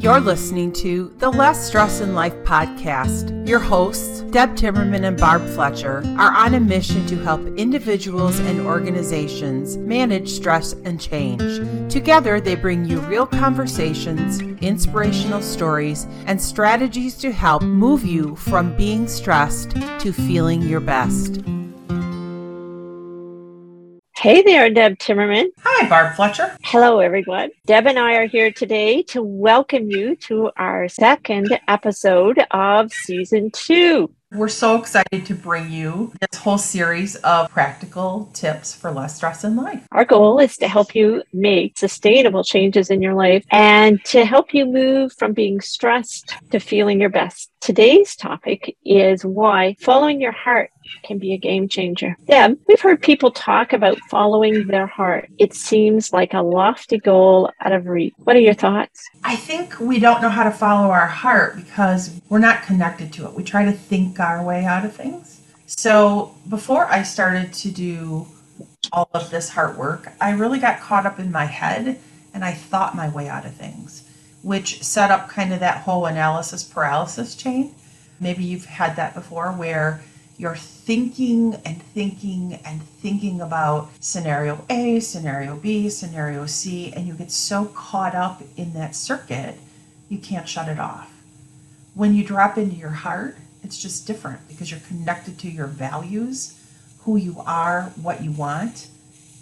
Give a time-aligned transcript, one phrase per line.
[0.00, 3.46] You're listening to the Less Stress in Life podcast.
[3.46, 8.62] Your hosts, Deb Timmerman and Barb Fletcher, are on a mission to help individuals and
[8.62, 11.92] organizations manage stress and change.
[11.92, 18.74] Together, they bring you real conversations, inspirational stories, and strategies to help move you from
[18.78, 21.42] being stressed to feeling your best.
[24.20, 25.46] Hey there, Deb Timmerman.
[25.64, 26.54] Hi, Barb Fletcher.
[26.62, 27.48] Hello, everyone.
[27.64, 33.50] Deb and I are here today to welcome you to our second episode of season
[33.50, 34.14] two.
[34.32, 39.42] We're so excited to bring you this whole series of practical tips for less stress
[39.42, 39.86] in life.
[39.90, 44.52] Our goal is to help you make sustainable changes in your life and to help
[44.52, 47.50] you move from being stressed to feeling your best.
[47.60, 50.70] Today's topic is why following your heart
[51.02, 52.16] can be a game changer.
[52.26, 55.28] Deb, we've heard people talk about following their heart.
[55.38, 58.14] It seems like a lofty goal out of reach.
[58.16, 59.06] What are your thoughts?
[59.24, 63.26] I think we don't know how to follow our heart because we're not connected to
[63.26, 63.34] it.
[63.34, 65.42] We try to think our way out of things.
[65.66, 68.26] So before I started to do
[68.90, 72.00] all of this heart work, I really got caught up in my head
[72.32, 74.09] and I thought my way out of things,
[74.42, 77.74] which set up kind of that whole analysis paralysis chain.
[78.20, 80.02] Maybe you've had that before where
[80.36, 87.12] you're thinking and thinking and thinking about scenario A, scenario B, scenario C, and you
[87.14, 89.56] get so caught up in that circuit,
[90.08, 91.12] you can't shut it off.
[91.94, 96.58] When you drop into your heart, it's just different because you're connected to your values,
[97.00, 98.88] who you are, what you want,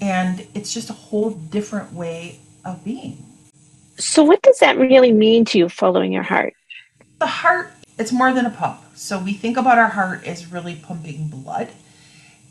[0.00, 3.29] and it's just a whole different way of being.
[4.00, 6.54] So, what does that really mean to you, following your heart?
[7.18, 10.74] The heart, it's more than a pump so we think about our heart as really
[10.74, 11.70] pumping blood.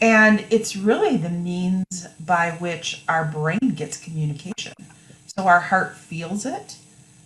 [0.02, 4.74] And it's really the means by which our brain gets communication.
[5.38, 6.78] So our heart feels it,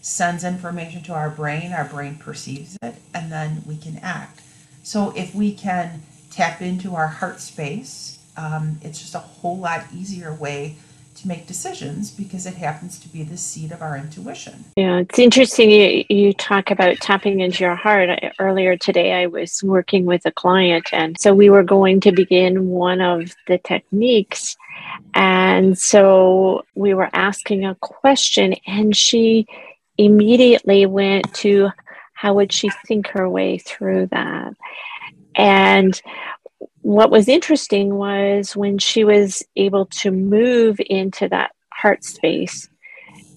[0.02, 4.42] sends information to our brain, our brain perceives it, and then we can act.
[4.84, 9.86] So if we can tap into our heart space, um, it's just a whole lot
[9.96, 10.76] easier way
[11.16, 14.66] to make decisions because it happens to be the seat of our intuition.
[14.76, 18.10] Yeah, it's interesting you, you talk about tapping into your heart.
[18.40, 22.70] Earlier today, I was working with a client, and so we were going to begin
[22.70, 24.56] one of the techniques.
[25.14, 29.48] And so we were asking a question, and she
[29.98, 31.70] immediately went to
[32.14, 34.54] how would she think her way through that?
[35.36, 36.00] And
[36.84, 42.68] what was interesting was when she was able to move into that heart space,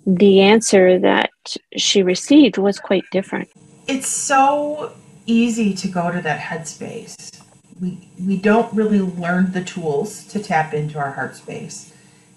[0.04, 1.30] the answer that
[1.76, 3.48] she received was quite different.
[3.86, 4.92] It's so
[5.26, 7.40] easy to go to that headspace.
[7.80, 11.92] We we don't really learn the tools to tap into our heart space.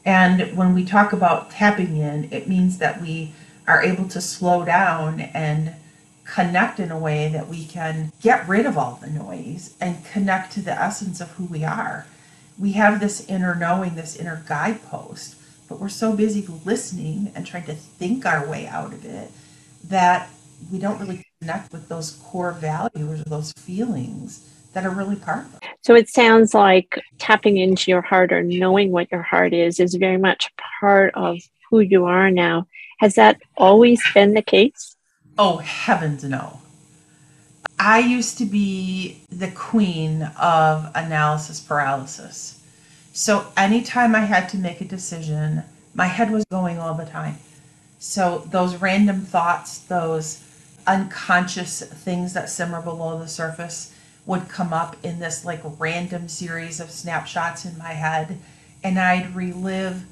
[0.05, 3.33] And when we talk about tapping in, it means that we
[3.67, 5.73] are able to slow down and
[6.33, 10.51] connect in a way that we can get rid of all the noise and connect
[10.53, 12.05] to the essence of who we are.
[12.57, 15.35] We have this inner knowing, this inner guidepost,
[15.67, 19.31] but we're so busy listening and trying to think our way out of it
[19.85, 20.29] that
[20.71, 25.45] we don't really connect with those core values or those feelings that are really part
[25.45, 25.63] of it.
[25.81, 29.95] So it sounds like tapping into your heart or knowing what your heart is is
[29.95, 32.67] very much part of who you are now.
[32.99, 34.95] Has that always been the case?
[35.41, 36.59] Oh, heavens no.
[37.79, 42.61] I used to be the queen of analysis paralysis.
[43.13, 45.63] So anytime I had to make a decision,
[45.93, 47.37] my head was going all the time.
[47.99, 50.43] So those random thoughts, those
[50.85, 53.95] unconscious things that simmer below the surface
[54.25, 58.39] would come up in this like random series of snapshots in my head
[58.83, 60.03] and I'd relive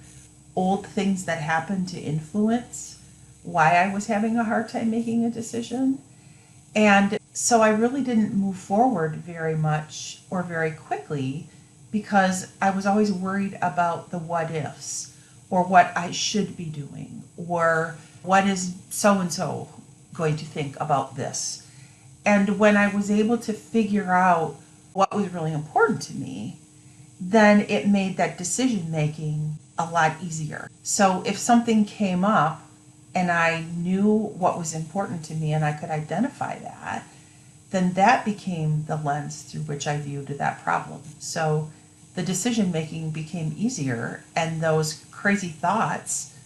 [0.55, 2.97] old things that happened to influence
[3.47, 6.00] why I was having a hard time making a decision.
[6.75, 11.47] And so I really didn't move forward very much or very quickly
[11.90, 15.16] because I was always worried about the what ifs
[15.50, 19.69] or what I should be doing or what is so and so
[20.14, 21.66] going to think about this.
[22.26, 24.58] And when I was able to figure out
[24.91, 26.58] what was really important to me,
[27.22, 30.70] then it made that decision making a lot easier.
[30.84, 32.66] So if something came up
[33.17, 37.03] and I knew what was important to me and I could identify that,
[37.72, 41.02] then that became the lens through which I viewed that problem.
[41.17, 41.72] So
[42.14, 46.37] the decision making became easier and those crazy thoughts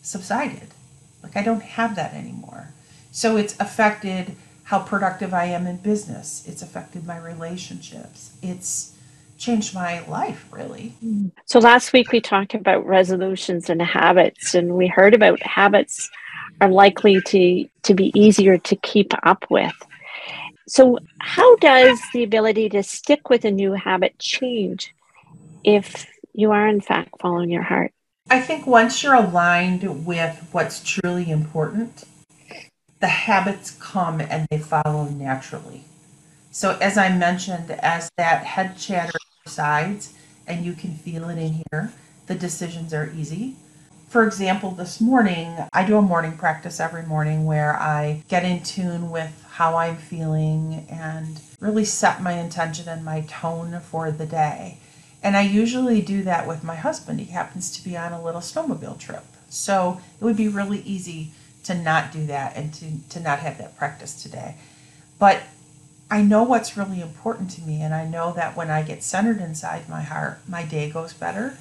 [0.00, 0.68] subsided.
[1.24, 2.68] Like I don't have that anymore.
[3.10, 6.44] So it's affected how productive I am in business.
[6.46, 8.36] It's affected my relationships.
[8.40, 8.91] It's
[9.42, 10.94] changed my life really.
[11.46, 16.08] So last week we talked about resolutions and habits and we heard about habits
[16.60, 19.74] are likely to, to be easier to keep up with.
[20.68, 24.94] So, how does the ability to stick with a new habit change
[25.64, 27.92] if you are, in fact, following your heart?
[28.30, 32.04] I think once you're aligned with what's truly important,
[33.00, 35.82] the habits come and they follow naturally.
[36.52, 40.14] So, as I mentioned, as that head chatter subsides
[40.46, 41.92] and you can feel it in here,
[42.26, 43.56] the decisions are easy.
[44.08, 48.62] For example, this morning, I do a morning practice every morning where I get in
[48.62, 54.26] tune with how I'm feeling and really set my intention and my tone for the
[54.26, 54.78] day.
[55.22, 57.20] And I usually do that with my husband.
[57.20, 59.24] He happens to be on a little snowmobile trip.
[59.48, 61.30] So it would be really easy
[61.64, 64.56] to not do that and to, to not have that practice today.
[65.18, 65.42] But
[66.12, 69.40] I know what's really important to me, and I know that when I get centered
[69.40, 71.56] inside my heart, my day goes better,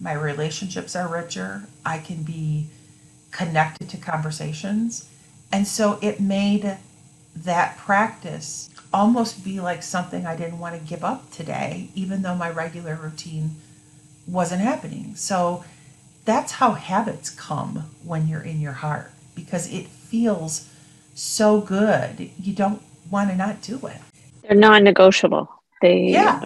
[0.00, 2.68] my relationships are richer, I can be
[3.32, 5.10] connected to conversations.
[5.50, 6.78] And so it made
[7.34, 12.36] that practice almost be like something I didn't want to give up today, even though
[12.36, 13.56] my regular routine
[14.24, 15.16] wasn't happening.
[15.16, 15.64] So
[16.24, 20.68] that's how habits come when you're in your heart because it feels
[21.16, 22.30] so good.
[22.40, 23.96] You don't want to not do it.
[24.42, 25.48] They're non negotiable.
[25.80, 26.44] They, yeah.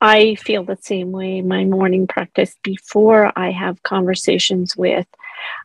[0.00, 1.40] I feel the same way.
[1.40, 5.06] My morning practice before I have conversations with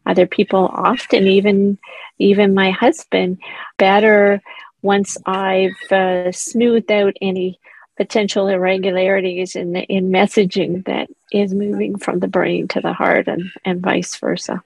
[0.06, 1.78] other people, often even
[2.20, 3.40] even my husband,
[3.78, 4.42] better
[4.82, 7.60] once I've uh, smoothed out any
[7.98, 13.28] potential irregularities in the, in messaging that is moving from the brain to the heart
[13.28, 14.64] and, and vice versa.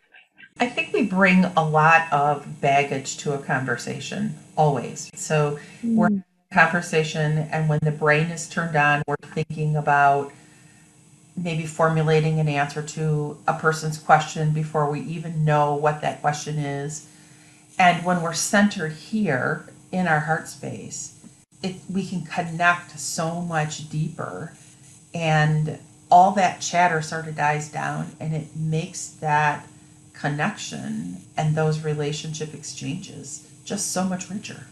[0.59, 5.09] I think we bring a lot of baggage to a conversation always.
[5.15, 5.95] So mm.
[5.95, 6.23] we're
[6.53, 10.31] conversation and when the brain is turned on, we're thinking about
[11.35, 16.59] maybe formulating an answer to a person's question before we even know what that question
[16.59, 17.09] is.
[17.79, 21.19] And when we're centered here in our heart space,
[21.63, 24.53] it, we can connect so much deeper
[25.13, 25.79] and
[26.11, 29.67] all that chatter sort of dies down and it makes that
[30.13, 34.65] connection and those relationship exchanges just so much richer.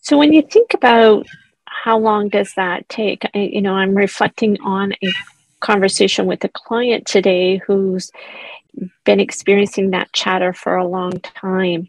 [0.00, 1.26] So when you think about
[1.66, 3.24] how long does that take?
[3.34, 5.12] I, you know, I'm reflecting on a
[5.60, 8.10] conversation with a client today who's
[9.04, 11.88] been experiencing that chatter for a long time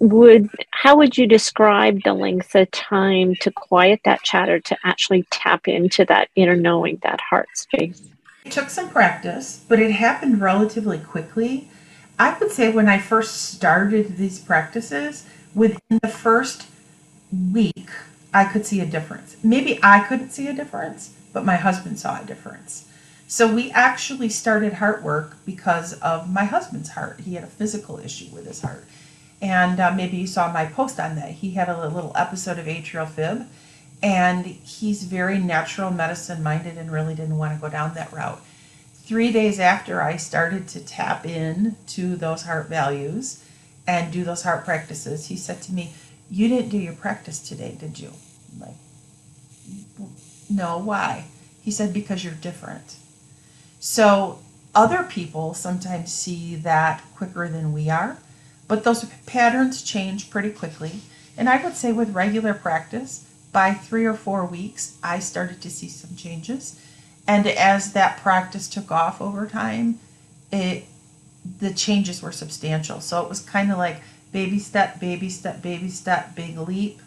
[0.00, 5.24] would how would you describe the length of time to quiet that chatter to actually
[5.30, 8.02] tap into that inner knowing that heart space
[8.44, 11.68] it took some practice but it happened relatively quickly
[12.18, 16.66] i would say when i first started these practices within the first
[17.52, 17.90] week
[18.32, 22.20] i could see a difference maybe i couldn't see a difference but my husband saw
[22.20, 22.88] a difference
[23.28, 27.98] so we actually started heart work because of my husband's heart he had a physical
[27.98, 28.86] issue with his heart
[29.42, 31.30] and uh, maybe you saw my post on that.
[31.32, 33.46] He had a little episode of atrial fib,
[34.02, 38.40] and he's very natural medicine minded and really didn't want to go down that route.
[39.06, 43.44] Three days after I started to tap in to those heart values
[43.86, 45.94] and do those heart practices, he said to me,
[46.30, 48.12] You didn't do your practice today, did you?
[48.52, 48.74] I'm like,
[50.50, 51.26] no, why?
[51.62, 52.96] He said, Because you're different.
[53.78, 54.40] So
[54.74, 58.18] other people sometimes see that quicker than we are
[58.68, 61.00] but those patterns change pretty quickly.
[61.36, 65.70] And I would say with regular practice, by three or four weeks, I started to
[65.70, 66.80] see some changes.
[67.28, 69.98] And as that practice took off over time,
[70.52, 70.84] it
[71.60, 73.00] the changes were substantial.
[73.00, 74.00] So it was kind of like
[74.32, 77.00] baby step, baby step, baby step, big leap,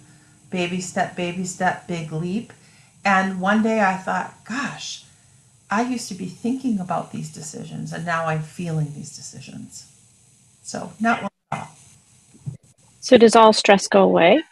[0.50, 2.54] baby step, baby step, big leap.
[3.04, 5.06] And one day I thought, gosh,
[5.70, 9.92] I used to be thinking about these decisions and now I'm feeling these decisions.
[10.64, 11.68] So not at all.
[13.00, 14.44] so, does all stress go away?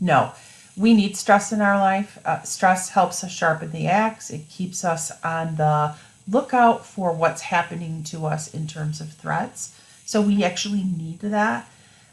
[0.00, 0.32] No.
[0.78, 2.18] We need stress in our life.
[2.24, 5.94] Uh, stress helps us sharpen the axe, it keeps us on the
[6.30, 9.74] lookout for what's happening to us in terms of threats.
[10.04, 11.68] So, we actually need that.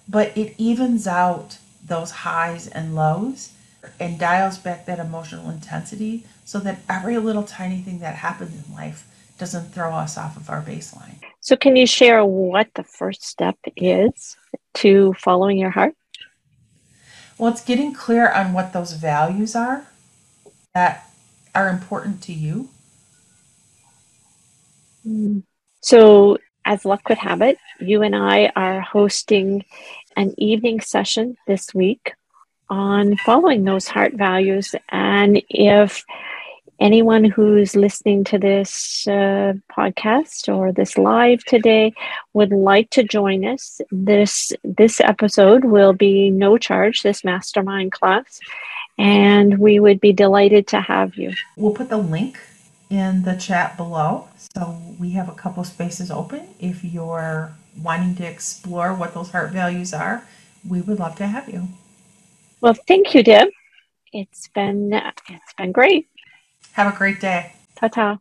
[0.07, 3.51] But it evens out those highs and lows
[3.99, 8.73] and dials back that emotional intensity so that every little tiny thing that happens in
[8.73, 9.07] life
[9.37, 11.15] doesn't throw us off of our baseline.
[11.41, 14.37] So, can you share what the first step is
[14.75, 15.95] to following your heart?
[17.37, 19.87] Well, it's getting clear on what those values are
[20.73, 21.09] that
[21.53, 22.69] are important to you.
[25.81, 29.65] So, as luck would have it, you and I are hosting
[30.15, 32.13] an evening session this week
[32.69, 34.73] on following those heart values.
[34.89, 36.03] And if
[36.79, 41.93] anyone who's listening to this uh, podcast or this live today
[42.33, 47.03] would like to join us, this this episode will be no charge.
[47.03, 48.39] This mastermind class,
[48.97, 51.33] and we would be delighted to have you.
[51.55, 52.39] We'll put the link
[52.89, 54.27] in the chat below.
[54.55, 56.47] So we have a couple spaces open.
[56.59, 60.23] If you're wanting to explore what those heart values are,
[60.67, 61.67] we would love to have you.
[62.61, 63.49] Well, thank you, Deb.
[64.13, 66.07] It's been it's been great.
[66.75, 67.53] Have a great day.
[67.75, 68.19] Ta ta.